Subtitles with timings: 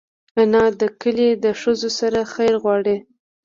[0.41, 2.97] انا د کلي له ښځو سره خیر غواړي